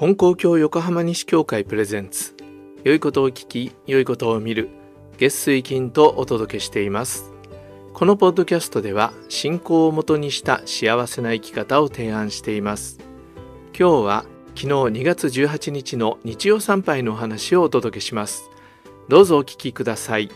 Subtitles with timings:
[0.00, 2.34] 金光教横浜西教会プレゼンツ。
[2.84, 4.70] 良いことを聞き良いことを見る。
[5.18, 7.34] 月水金とお届けしています。
[7.92, 12.98] このポッドキャストでは信仰をもとにした幸せな生き方を提案しています。
[13.78, 14.24] 今日は
[14.54, 18.48] 昨日2月18日の日曜参拝のお話をお届けします。
[19.08, 20.30] どうぞお聞きください。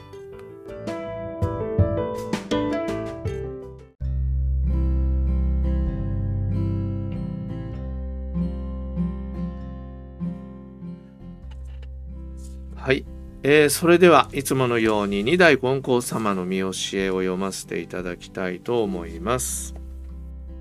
[12.84, 13.06] はい、
[13.42, 19.74] えー、それではいつものように二代金光様の見教えを読ませていただきたいと思います。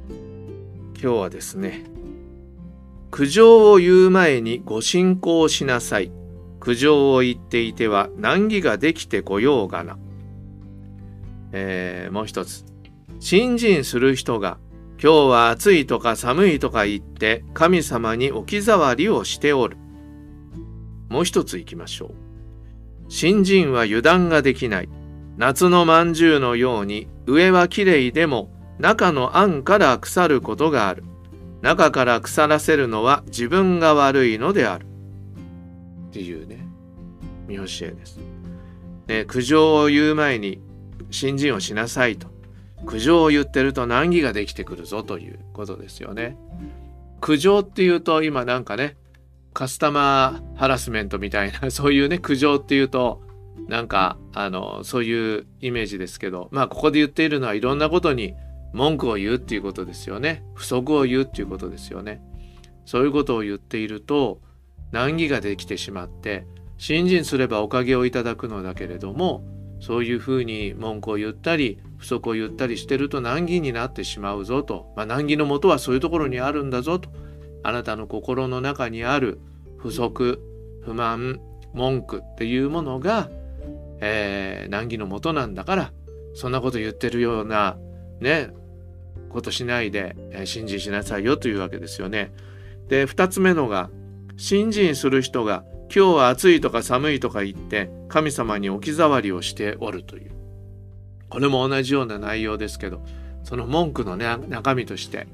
[0.07, 1.83] 今日はですね
[3.11, 6.13] 苦情を言う前にご信仰しなさい。
[6.61, 9.97] 苦情を言っていては難儀ができてこようがな、
[11.51, 12.63] えー、もう一つ。
[13.19, 14.59] 信心する人が
[14.91, 19.75] 今日は暑いとか寒いとか言って神様に置き触りをしておる。
[21.13, 22.11] もう一ついきましょう。
[23.07, 24.89] 新人は油断ができない。
[25.37, 31.03] 夏のまんじゅうのように上はきれいでも中のあんから腐ることがある。
[31.61, 34.87] 中から腐らせるのは自分が悪いのである。
[36.07, 36.67] っていうね、
[37.47, 38.19] 見教えです。
[39.05, 40.61] ね、苦情を言う前に
[41.11, 42.27] 新人をしなさいと。
[42.87, 46.39] 苦情を言ってると難儀ができてくるぞということですよね。
[47.21, 48.97] 苦情っていうと今なんかね
[49.53, 53.21] カスタマーハラスメントみたいな そういうね苦情っていうと
[53.67, 58.33] なんかあのそういうイメージですけどまあここで言っているのはいろんなことに
[58.73, 60.43] 文句を言うっていうことですよね。
[60.55, 62.21] 不足を言うっていうことですよね。
[62.85, 64.41] そういうことを言っていると
[64.91, 66.45] 難儀ができてしまって
[66.77, 69.45] 信心すればおかげをいただくのだけれども
[69.79, 77.09] そういうふうに文句を言ったり不足を言ったりしてると難儀になってしまうぞと、まあ、難儀のもとはそういうところにあるんだぞと。
[77.63, 79.39] あなたの心の中にある
[79.77, 80.39] 不足
[80.83, 81.39] 不満
[81.73, 83.29] 文句っていうものが、
[83.99, 85.91] えー、難儀のもとなんだから
[86.35, 87.77] そんなこと言ってるような
[88.19, 88.49] ね
[89.29, 92.31] ことしないで、えー、信心しなさいよというわけですよね。
[92.87, 93.89] で2つ目のが
[94.37, 100.31] 信心する人が今日は暑いとか寒いとか言って神様に置き触りをしておるという
[101.29, 103.03] これも同じような内容ですけど
[103.43, 105.27] その文句の、ね、中身として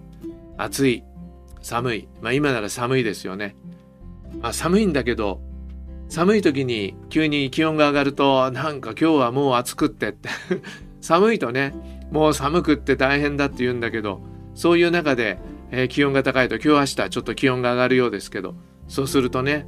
[0.58, 1.04] 暑い
[1.62, 2.08] 寒い。
[2.22, 3.56] まあ今なら寒いですよね。
[4.42, 5.42] まあ、寒いんだけど
[6.08, 10.30] 寒い時に急に気温が上がるとなんか今日はもう暑くってって。
[11.02, 11.74] 寒いとね
[12.12, 14.22] もう寒くって大変だって言うんだけど
[14.54, 15.38] そういう中で、
[15.72, 18.56] えー、気温が高いと今日明日ちょっと気温が上がるようですけど
[18.88, 19.66] そうするとね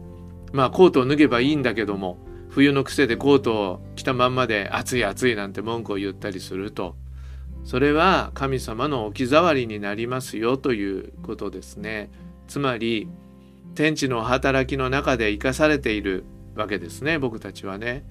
[0.51, 2.17] まあコートを脱げばいいんだけども
[2.49, 6.95] 冬の癖でコートを着たまんまで暑い暑いなんて文句を言ったりすると
[7.63, 12.09] それは神様の置き触りになりますよということですね。
[12.47, 13.07] つまり
[13.75, 18.03] 天地の働きの中で生かされているわけですね僕たちはね。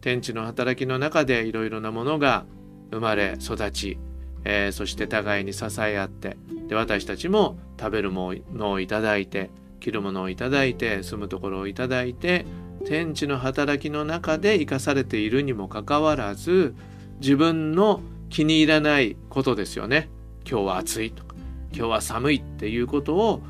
[0.00, 2.44] 天地の働きの中でいろいろなものが
[2.90, 3.98] 生まれ育ち、
[4.44, 6.36] えー、そして互いに支え合って
[6.68, 9.50] で私たちも食べるものをいただいて
[9.80, 12.46] 着るものをいただいて住むところをいただいて
[12.84, 16.74] 天地の働きの中で生かされているにもかかわらず
[17.20, 20.10] 自分の気に入らないことですよね
[20.48, 21.34] 今日は暑いとか
[21.72, 23.42] 今日は寒いっていうことを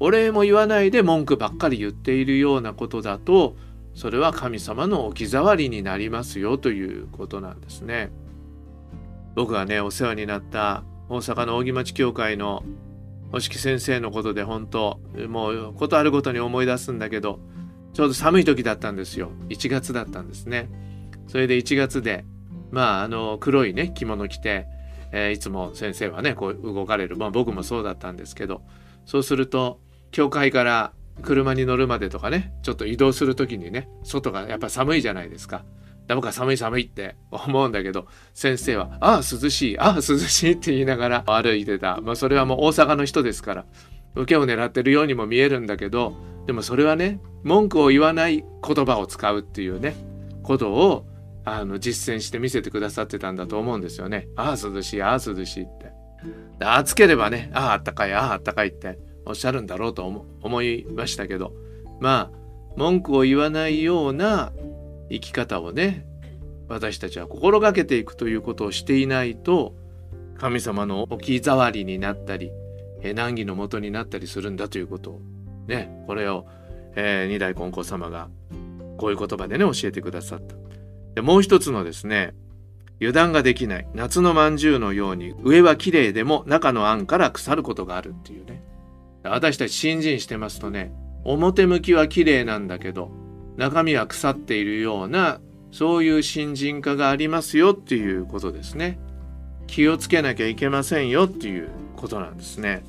[0.00, 3.56] お礼も言わないで文句ばっかり言っているようなことだと
[3.94, 8.10] それは神様の置き触りになりますよということなんですね。
[9.36, 12.64] 僕がねお世話になった大阪の扇町教会の
[13.32, 17.40] お式先生のことで本当もうことあるごとに思い出すんだけど
[17.92, 20.68] ちょうど寒い時だったんですよ1月だったんですね。
[21.28, 22.24] それで1月で
[22.74, 24.66] まああの黒いね着物着て、
[25.12, 28.62] えー、いつも先生はねこう動かれるまあ僕もそうだったんですけど
[29.06, 29.80] そうすると
[30.10, 30.92] 教会から
[31.22, 35.64] 車に乗るまでとかねちょっと移動する時にね外がやっぱ寒いじゃないですか。
[36.08, 43.64] 僕は寒い寒いって 思うんだけど先生は「ああ涼しいああ涼しい」って言いながら歩いてた、まあ、それはもう大阪の人ですから
[44.14, 46.14] 受けを狙ってるようにも見えるんだけど
[46.46, 49.96] でもそれはね文句を言わない言葉を使うっていうね
[50.42, 51.06] ことを
[51.44, 54.28] あの実践して見せてくださってたんだと思うんですよね。
[54.36, 55.92] ああ涼しいああ涼しいって。
[56.60, 61.52] 暑ければねあああったかいあああったかいっておっしゃるんだろうと思いましたけど
[62.00, 62.38] まあ
[62.76, 64.52] 文句を言わないような
[65.10, 66.06] 生き方をね
[66.68, 69.74] 私たちは心がけていくということをしていないと
[70.38, 72.50] 神様の置き触りになったり
[73.14, 75.20] 難儀のもとになったりするんだということを
[75.66, 76.46] ねこれを、
[76.96, 78.30] えー、二代金光様が
[78.96, 80.63] こういう言葉でね教えてくださった。
[81.14, 82.34] でもう一つのですね
[82.96, 88.62] 油断ができない夏のまんじゅうのように上は綺麗でも中のあんから腐ることがあるっていうね
[89.22, 90.92] 私たち新人してますとね
[91.24, 93.10] 表向きは綺麗なんだけど
[93.56, 95.40] 中身は腐っているような
[95.70, 98.98] そういう新人化がありますよっていうことですね。
[99.66, 102.84] 気をつけなきゃいけませんよっていうことなんですね。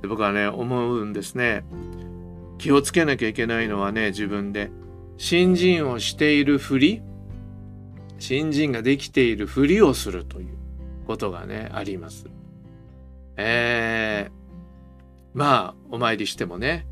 [0.00, 1.64] で僕はね思うんですね。
[2.56, 4.70] 気をつけなきゃいけないのはね自分で
[5.16, 7.02] 新人をしているふり
[8.18, 10.48] 新人ができているふりをするという
[11.06, 12.26] ことがねあります。
[13.36, 16.86] えー、まあお参りしてもね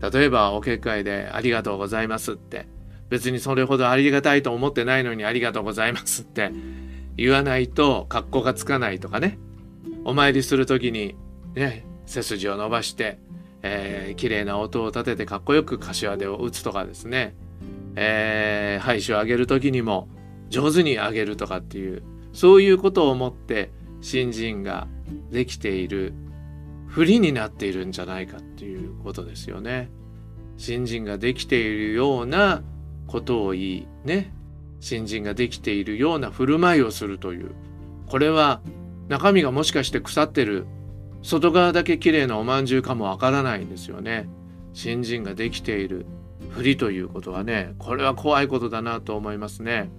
[0.00, 2.66] 例えばお結界で「ありがとうございます」って
[3.08, 6.50] 別にそれほどありがたいと思ってないのに「ありがとうございます」って
[7.16, 9.38] 言わないと格好がつかないとかね
[10.04, 11.14] お参りする時に
[11.54, 13.18] ね背筋を伸ばして、
[13.62, 17.34] えー、綺麗な音を立ててかっこよく柏手を打つとかですね、
[17.94, 20.08] えー、配を上げる時にも
[20.48, 22.02] 上手に上げるとかっていう
[22.32, 23.70] そういうことを思って
[24.00, 24.86] 新人が
[25.30, 26.14] できている
[26.86, 29.90] 不利になっているんじゃないかっていうことですよね。
[30.56, 32.62] 新人ができているような
[33.06, 34.32] ことを言いね
[34.80, 37.50] 新人ができているような振る舞いをするという
[38.06, 38.60] これは
[39.08, 40.66] 中身がもしかして腐ってる
[41.22, 44.28] 外側だけ綺麗なおまんじゅうかもわからないんですよね。
[44.72, 46.06] 新人ができている
[46.50, 49.90] ふりということはねこれは怖いことだなと思いますね。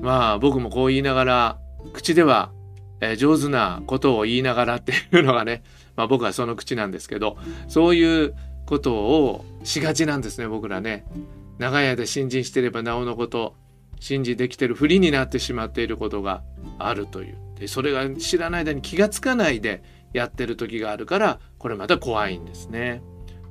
[0.00, 1.58] まあ僕もこう言いながら
[1.92, 2.52] 口では、
[3.00, 5.62] えー、上手なことを言いながらっていうのがね
[5.96, 7.36] まあ僕はその口なんですけど
[7.68, 8.34] そういう
[8.66, 11.04] ことをしがちなんですね僕らね。
[11.58, 13.56] 長屋で新人してればなおのこと
[13.98, 16.44] 信じできてるふりになってしまっていることが
[16.78, 23.02] あるというでそれが知らない間に気がつかないでやってる時があるからこれまた怖いんですね。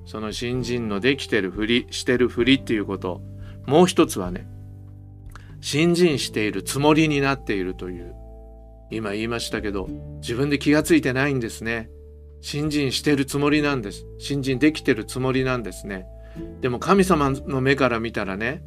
[0.05, 3.21] その新人のできてるふりしてるふりっていうこと
[3.65, 4.47] もう一つはね
[5.69, 8.15] 新人しているつもりになっているという
[8.89, 9.89] 今言いましたけど
[10.21, 11.89] 自分で気がついてないんですね。
[12.39, 14.05] 新人してるつもりなんです。
[14.17, 16.05] 新人できてるつもりなんですね。
[16.61, 18.63] でも神様の目から見たらね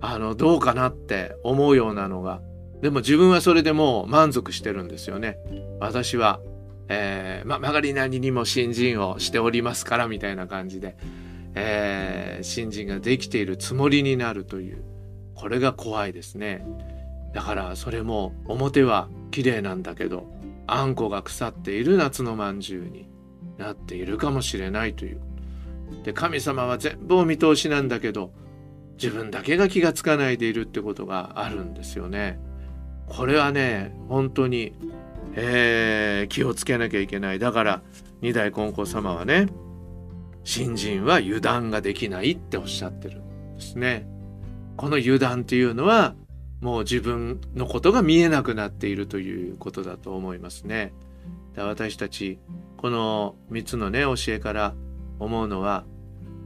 [0.00, 2.40] あのどうかなって思うようなのが
[2.80, 5.38] でも自分はそれでもう満足してるんですよね。
[5.80, 6.38] 私は、
[6.88, 10.96] えー、ま曲がりなりにも新人をしておりますからみたいな感じで、
[11.56, 14.95] えー、新人ができているつもりになるという
[15.36, 16.66] これが怖いですね。
[17.32, 20.26] だからそれも表は綺麗なんだけど
[20.66, 23.08] あんこが腐っている夏のまんじゅうに
[23.58, 25.20] なっているかもしれないという
[26.02, 28.32] で神様は全部お見通しなんだけど
[29.00, 32.40] 自分だけが気がつかないでいるってことがあるんですよね。
[33.06, 34.72] これはね本当に、
[35.34, 37.82] えー、気をつけなきゃいけないだから
[38.20, 39.46] 二代金光様はね
[40.42, 44.08] 新人は油断ができないっておっしゃってるんですね。
[44.76, 46.14] この油断っていうのは
[46.60, 50.92] もう自分のことが見えなくなっているということだと思いますね。
[51.56, 52.38] 私たち
[52.76, 54.74] この3つのね教えから
[55.18, 55.84] 思うのは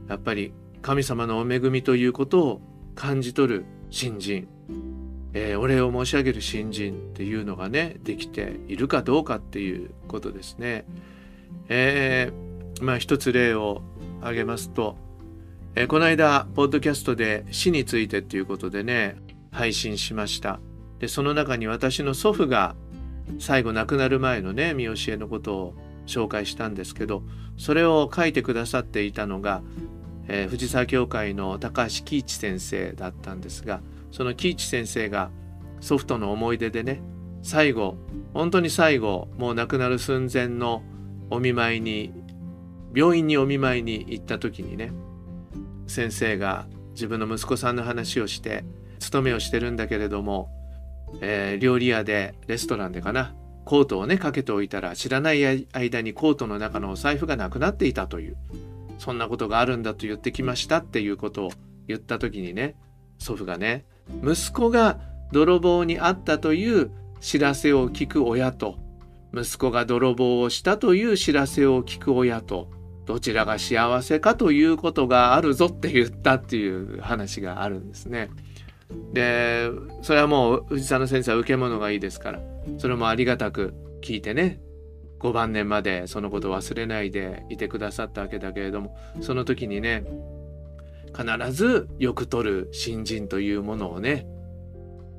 [0.07, 2.61] やっぱり神様のお恵みということを
[2.95, 4.47] 感じ取る新人、
[5.33, 10.85] えー、お礼を申し上げる新人っていうのがねできているかどうかっていうことですね。
[11.67, 13.81] えー、まあ一つ例を
[14.21, 14.97] 挙げますと、
[15.73, 19.15] えー、この間ポッドキャストで死についてっていうことでね
[19.51, 20.59] 配信しました。
[20.99, 22.75] でその中に私の祖父が
[23.39, 25.73] 最後亡くなる前のね見教えのことを
[26.05, 27.23] 紹介したんですけど
[27.57, 29.61] それを書いてくださっていたのが、
[30.27, 33.81] えー、藤沢教会の高橋喜一先生だったんですが
[34.11, 35.31] その喜一先生が
[35.79, 37.01] 祖父との思い出でね
[37.41, 37.97] 最後
[38.33, 40.83] 本当に最後もう亡くなる寸前の
[41.29, 42.13] お見舞いに
[42.93, 44.91] 病院にお見舞いに行った時にね
[45.91, 48.63] 先生が自分の息子さんの話をして
[48.99, 50.49] 勤めをしてるんだけれども、
[51.21, 58.37] えー、料理屋でレストランでかなコートをねかけておいたら知らない間にコートの中のお財布がなくなっていたという
[58.97, 61.51] そんなことがあるんだと言ってきましたっていうことを
[61.87, 62.75] 言った時にね
[63.19, 63.85] 祖父がね
[64.23, 64.99] 息子が
[65.31, 68.77] 泥棒にあったという知らせを聞く親と
[69.33, 72.69] 息子が泥棒をしたという知らせを聞く親と
[73.11, 78.29] どちらが幸せかということがあるぞって言ったっていう話があるんですね。
[79.11, 79.69] で
[80.01, 82.39] それはもう藤沢先生は受け物がいいですから
[82.77, 84.61] それもありがたく聞いてね
[85.19, 90.05] 5晩年までそのことを忘れないでいてくださったわけだけれどもその時にね
[91.13, 94.25] 必ずよく取る新人というものをね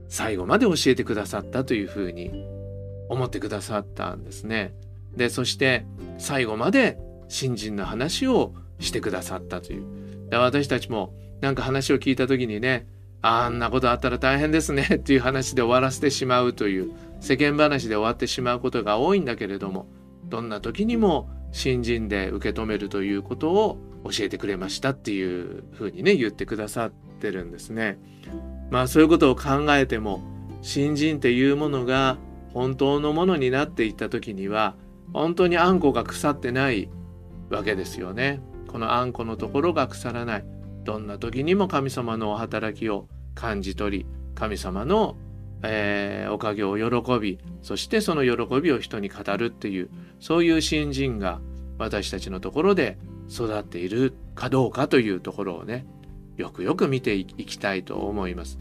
[0.08, 2.30] 最後まで教えてくださったというふうに
[3.10, 4.72] 思ってくださったんですね。
[5.14, 5.84] でそして
[6.16, 6.96] 最後まで
[7.32, 10.28] 新人の話をしてくださったという。
[10.28, 12.86] で私たちもなんか話を聞いた時にね
[13.22, 19.86] あんなことあったら大変ですねっていう話で終わらせてしまうという世間話で終わってしまうことが多いんだけれども
[20.24, 27.98] どんな時にも信心で受け止めるということを教えてくれましたっていうふうにね言ってくださってるんですね。
[28.70, 30.22] まあそういうことを考えても
[30.60, 32.18] 新人っていうものが
[32.52, 34.74] 本当のものになっていった時には
[35.12, 36.90] 本当にあんこが腐ってない
[37.52, 38.40] わけですよね。
[38.66, 40.44] このあんこのところが腐らない
[40.84, 45.16] どんな時にも神様のお働きを感じ取り神様の、
[45.62, 49.90] えー、おかげを喜びそしてその喜びを人に語るっていう
[50.20, 51.40] そういう新人が
[51.78, 55.86] 私たちのところで育っているかどうかというところをね
[56.36, 58.58] よくよく見ていきたいと思います。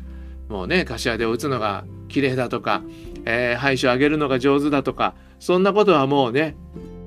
[0.49, 2.83] もうね柏で打つのが綺麗だとか、
[3.23, 6.57] えー、配所上げるのが上手だとかそんなことはもうね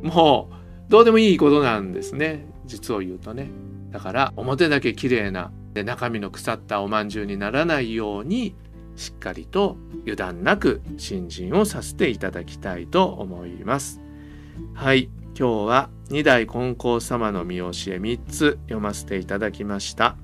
[0.02, 3.50] もうどうでもいいことなんですね実を言うとね。
[3.90, 8.54] だから表だけ綺麗なで中身の腐ったおまんじゅうにならないように
[8.96, 14.00] しっかりと油断なく新人をさせていただきたいと思います。
[14.74, 20.16] はい今日は二代金光様の見教え3つ読ませていただきました。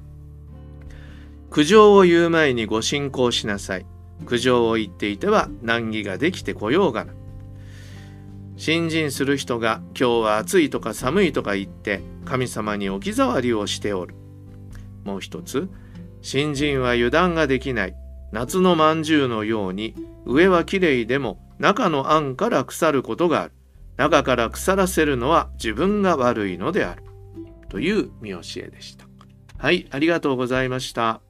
[1.50, 3.86] 苦情を言う前にご信仰しなさい。
[4.24, 7.12] 苦情を言っていては難儀ができてこようがな。
[8.60, 14.14] 信心する人が今日は暑いとか寒いとか言って神様に置き触りをしておる。
[15.02, 15.70] もう一つ、
[16.20, 17.94] 新人は油断ができない。
[18.32, 19.94] 夏のまんじゅうのように
[20.26, 23.54] 上はきれいでも中のあんから腐ることがある。
[23.96, 27.02] 中から腐らせるのは自分が悪いのである。
[27.70, 29.06] という見教えでした。
[29.56, 31.22] はい、ありがとうございました。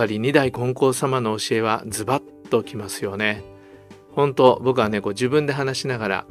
[0.00, 3.44] ぱり二代金光様の教えはズバッときますよね。
[4.12, 6.26] 本当僕はねこう自分で話しながら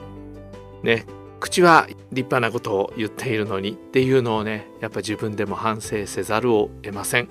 [0.81, 1.05] ね
[1.39, 7.29] 口は立派なことを言っているのにっていうのをねやっぱ自分でも反省せざるを得ません、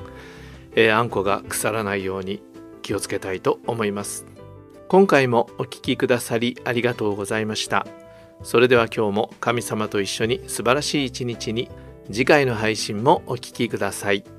[0.75, 2.41] えー、あんこが腐らないように
[2.81, 4.25] 気をつけたいと思います
[4.89, 7.87] 今回もお聴きくださりありがとうございました
[8.43, 11.69] それでは今日も神様と一緒に素晴らしい一日に
[12.07, 14.38] 次回の配信もお聴きください。